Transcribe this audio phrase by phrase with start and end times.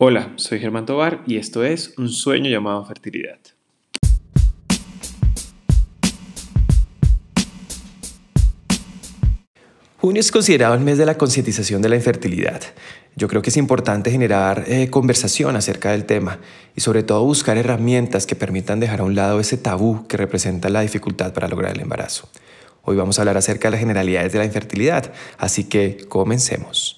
[0.00, 3.40] Hola, soy Germán Tobar y esto es Un sueño llamado fertilidad.
[9.96, 12.62] Junio es considerado el mes de la concientización de la infertilidad.
[13.16, 16.38] Yo creo que es importante generar eh, conversación acerca del tema
[16.76, 20.68] y sobre todo buscar herramientas que permitan dejar a un lado ese tabú que representa
[20.68, 22.28] la dificultad para lograr el embarazo.
[22.82, 26.97] Hoy vamos a hablar acerca de las generalidades de la infertilidad, así que comencemos.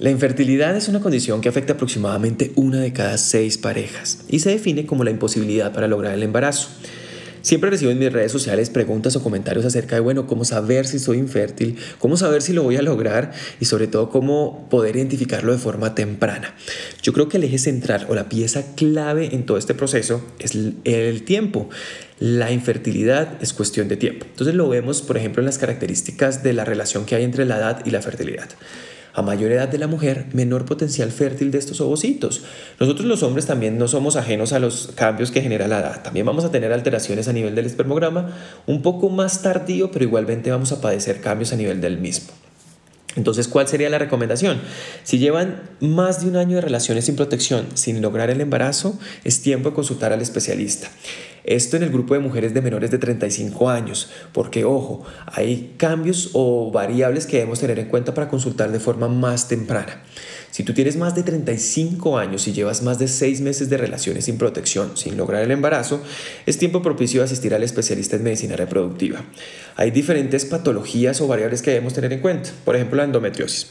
[0.00, 4.48] La infertilidad es una condición que afecta aproximadamente una de cada seis parejas y se
[4.48, 6.70] define como la imposibilidad para lograr el embarazo.
[7.42, 10.98] Siempre recibo en mis redes sociales preguntas o comentarios acerca de, bueno, cómo saber si
[10.98, 15.52] soy infértil, cómo saber si lo voy a lograr y sobre todo cómo poder identificarlo
[15.52, 16.54] de forma temprana.
[17.02, 20.52] Yo creo que el eje central o la pieza clave en todo este proceso es
[20.84, 21.68] el tiempo.
[22.18, 24.24] La infertilidad es cuestión de tiempo.
[24.30, 27.58] Entonces lo vemos, por ejemplo, en las características de la relación que hay entre la
[27.58, 28.48] edad y la fertilidad.
[29.12, 32.42] A mayor edad de la mujer, menor potencial fértil de estos ovocitos.
[32.78, 36.02] Nosotros los hombres también no somos ajenos a los cambios que genera la edad.
[36.02, 38.36] También vamos a tener alteraciones a nivel del espermograma,
[38.66, 42.32] un poco más tardío, pero igualmente vamos a padecer cambios a nivel del mismo.
[43.16, 44.60] Entonces, ¿cuál sería la recomendación?
[45.02, 49.42] Si llevan más de un año de relaciones sin protección sin lograr el embarazo, es
[49.42, 50.88] tiempo de consultar al especialista.
[51.44, 56.30] Esto en el grupo de mujeres de menores de 35 años, porque ojo, hay cambios
[56.34, 60.02] o variables que debemos tener en cuenta para consultar de forma más temprana.
[60.50, 64.24] Si tú tienes más de 35 años y llevas más de 6 meses de relaciones
[64.24, 66.02] sin protección, sin lograr el embarazo,
[66.44, 69.24] es tiempo propicio de asistir al especialista en medicina reproductiva.
[69.76, 73.68] Hay diferentes patologías o variables que debemos tener en cuenta, por ejemplo la endometriosis.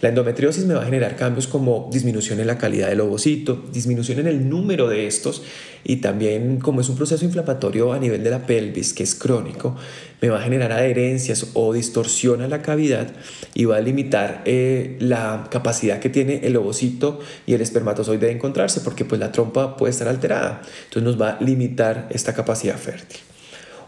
[0.00, 4.20] La endometriosis me va a generar cambios como disminución en la calidad del ovocito, disminución
[4.20, 5.42] en el número de estos
[5.84, 9.76] y también como es un proceso inflamatorio a nivel de la pelvis que es crónico,
[10.22, 13.08] me va a generar adherencias o distorsiona la cavidad
[13.52, 18.32] y va a limitar eh, la capacidad que tiene el ovocito y el espermatozoide de
[18.32, 20.62] encontrarse porque pues la trompa puede estar alterada.
[20.84, 23.20] Entonces nos va a limitar esta capacidad fértil.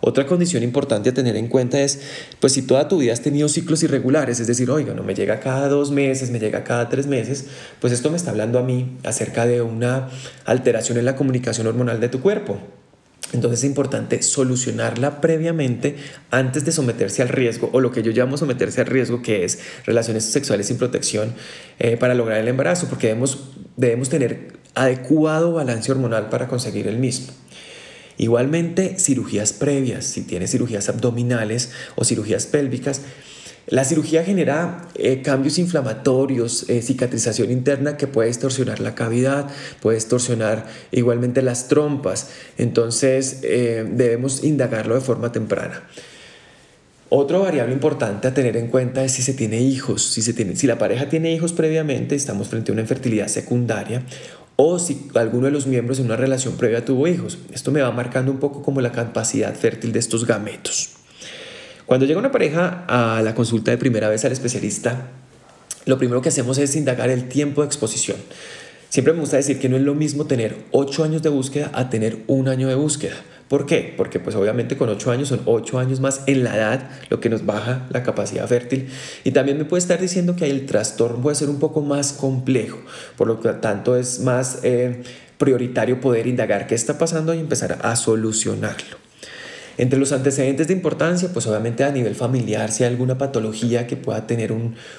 [0.05, 2.01] Otra condición importante a tener en cuenta es,
[2.41, 5.39] pues si toda tu vida has tenido ciclos irregulares, es decir, oiga, no me llega
[5.39, 7.47] cada dos meses, me llega cada tres meses,
[7.81, 10.11] pues esto me está hablando a mí acerca de una
[10.45, 12.59] alteración en la comunicación hormonal de tu cuerpo.
[13.33, 15.95] Entonces es importante solucionarla previamente
[16.33, 19.61] antes de someterse al riesgo o lo que yo llamo someterse al riesgo, que es
[19.87, 21.33] relaciones sexuales sin protección
[21.79, 26.99] eh, para lograr el embarazo, porque debemos, debemos tener adecuado balance hormonal para conseguir el
[26.99, 27.33] mismo.
[28.23, 33.01] Igualmente, cirugías previas, si tienes cirugías abdominales o cirugías pélvicas,
[33.67, 39.51] la cirugía genera eh, cambios inflamatorios, eh, cicatrización interna que puede distorsionar la cavidad,
[39.81, 42.29] puede distorsionar igualmente las trompas.
[42.59, 45.83] Entonces eh, debemos indagarlo de forma temprana.
[47.09, 50.13] Otra variable importante a tener en cuenta es si se tiene hijos.
[50.13, 54.05] Si, se tiene, si la pareja tiene hijos previamente, estamos frente a una infertilidad secundaria
[54.65, 57.37] o si alguno de los miembros en una relación previa tuvo hijos.
[57.53, 60.91] Esto me va marcando un poco como la capacidad fértil de estos gametos.
[61.85, 65.09] Cuando llega una pareja a la consulta de primera vez al especialista,
[65.85, 68.19] lo primero que hacemos es indagar el tiempo de exposición.
[68.89, 71.91] Siempre me gusta decir que no es lo mismo tener 8 años de búsqueda a
[71.91, 73.17] tener un año de búsqueda.
[73.53, 73.93] ¿Por qué?
[73.99, 77.29] Porque pues obviamente con 8 años son 8 años más en la edad, lo que
[77.29, 78.89] nos baja la capacidad fértil.
[79.25, 82.79] Y también me puede estar diciendo que el trastorno puede ser un poco más complejo,
[83.19, 85.03] por lo que tanto es más eh,
[85.37, 88.97] prioritario poder indagar qué está pasando y empezar a solucionarlo.
[89.79, 93.97] Entre los antecedentes de importancia, pues obviamente a nivel familiar, si hay alguna patología que
[93.97, 94.53] pueda tener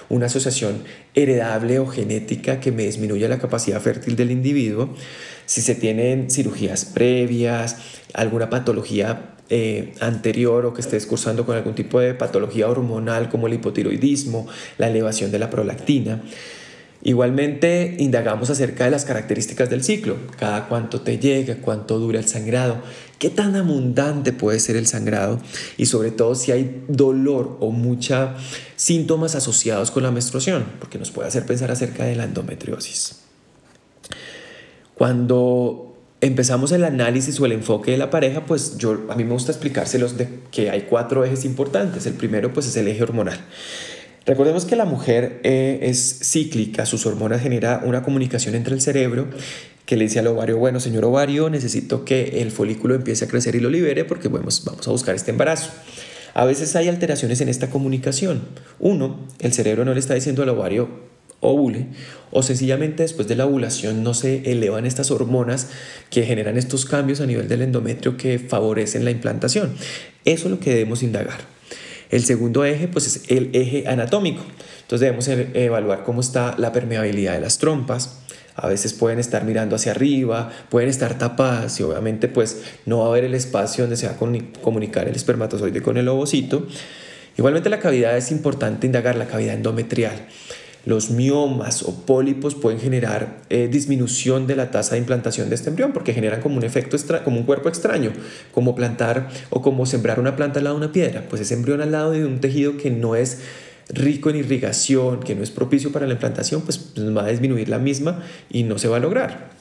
[0.10, 4.90] una asociación heredable o genética que me disminuya la capacidad fértil del individuo,
[5.46, 7.78] si se tienen cirugías previas,
[8.14, 13.48] alguna patología eh, anterior o que esté cursando con algún tipo de patología hormonal como
[13.48, 14.48] el hipotiroidismo,
[14.78, 16.24] la elevación de la prolactina.
[17.06, 22.30] Igualmente, indagamos acerca de las características del ciclo, cada cuánto te llega, cuánto dura el
[22.30, 22.82] sangrado,
[23.20, 25.42] qué tan abundante puede ser el sangrado
[25.76, 28.30] y sobre todo si hay dolor o muchos
[28.78, 33.20] síntomas asociados con la menstruación, porque nos puede hacer pensar acerca de la endometriosis.
[34.96, 39.34] Cuando empezamos el análisis o el enfoque de la pareja, pues yo a mí me
[39.34, 42.06] gusta explicárselos de que hay cuatro ejes importantes.
[42.06, 43.42] El primero pues es el eje hormonal.
[44.26, 49.28] Recordemos que la mujer eh, es cíclica, sus hormonas generan una comunicación entre el cerebro
[49.86, 53.56] que le dice al ovario, bueno, señor ovario, necesito que el folículo empiece a crecer
[53.56, 55.72] y lo libere porque vamos a buscar este embarazo.
[56.34, 58.42] A veces hay alteraciones en esta comunicación.
[58.80, 61.12] Uno, el cerebro no le está diciendo al ovario
[61.42, 61.88] ovule
[62.32, 65.68] o sencillamente después de la ovulación no se elevan estas hormonas
[66.10, 69.74] que generan estos cambios a nivel del endometrio que favorecen la implantación.
[70.26, 71.42] Eso es lo que debemos indagar.
[72.14, 74.44] El segundo eje pues es el eje anatómico.
[74.82, 78.20] Entonces debemos e-, evaluar cómo está la permeabilidad de las trompas.
[78.56, 83.06] A veces pueden estar mirando hacia arriba, pueden estar tapadas y obviamente pues no va
[83.06, 86.68] a haber el espacio donde se va a comunicar el espermatozoide con el ovocito.
[87.36, 90.28] Igualmente la cavidad es importante indagar, la cavidad endometrial.
[90.86, 95.70] Los miomas o pólipos pueden generar eh, disminución de la tasa de implantación de este
[95.70, 98.12] embrión porque generan como un efecto extra, como un cuerpo extraño,
[98.52, 101.24] como plantar o como sembrar una planta al lado de una piedra.
[101.30, 103.40] Pues ese embrión al lado de un tejido que no es
[103.88, 107.70] rico en irrigación, que no es propicio para la implantación, pues, pues va a disminuir
[107.70, 109.53] la misma y no se va a lograr.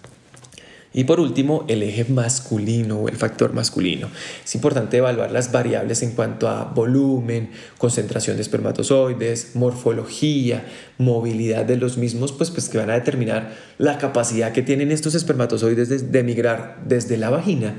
[0.94, 4.08] Y por último, el eje masculino o el factor masculino.
[4.44, 10.66] Es importante evaluar las variables en cuanto a volumen, concentración de espermatozoides, morfología,
[10.98, 15.14] movilidad de los mismos, pues, pues que van a determinar la capacidad que tienen estos
[15.14, 17.74] espermatozoides de, de migrar desde la vagina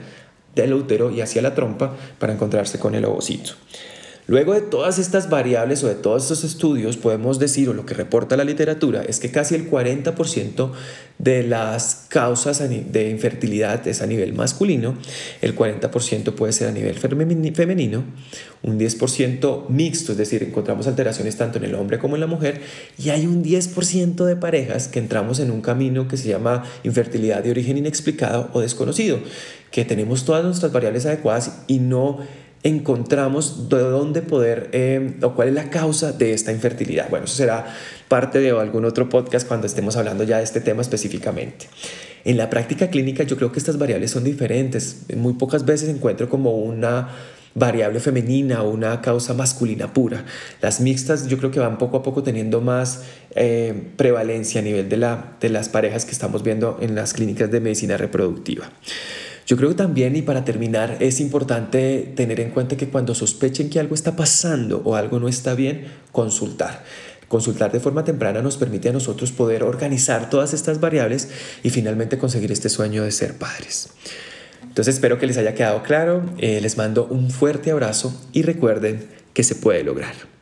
[0.56, 3.54] del útero y hacia la trompa para encontrarse con el ovocito.
[4.25, 7.94] Luego de todas estas variables o de todos estos estudios, podemos decir, o lo que
[7.94, 10.72] reporta la literatura, es que casi el 40%
[11.20, 14.96] de las causas de infertilidad es a nivel masculino,
[15.42, 18.06] el 40% puede ser a nivel femenino,
[18.62, 22.62] un 10% mixto, es decir, encontramos alteraciones tanto en el hombre como en la mujer,
[22.98, 27.44] y hay un 10% de parejas que entramos en un camino que se llama infertilidad
[27.44, 29.19] de origen inexplicado o desconocido,
[29.69, 32.19] que tenemos todas nuestras variables adecuadas y no
[32.63, 37.10] encontramos de dónde poder eh, o cuál es la causa de esta infertilidad.
[37.10, 37.75] Bueno, eso será
[38.07, 41.68] parte de algún otro podcast cuando estemos hablando ya de este tema específicamente.
[42.25, 45.04] En la práctica clínica yo creo que estas variables son diferentes.
[45.15, 47.10] Muy pocas veces encuentro como una
[47.56, 50.25] variable femenina o una causa masculina pura.
[50.62, 53.04] Las mixtas yo creo que van poco a poco teniendo más
[53.36, 57.51] eh, prevalencia a nivel de, la, de las parejas que estamos viendo en las clínicas
[57.51, 58.69] de medicina reproductiva.
[59.45, 63.69] Yo creo que también, y para terminar, es importante tener en cuenta que cuando sospechen
[63.69, 66.84] que algo está pasando o algo no está bien, consultar.
[67.28, 71.30] Consultar de forma temprana nos permite a nosotros poder organizar todas estas variables
[71.63, 73.90] y finalmente conseguir este sueño de ser padres.
[74.62, 79.07] Entonces espero que les haya quedado claro, eh, les mando un fuerte abrazo y recuerden
[79.34, 80.32] que se puede lograr.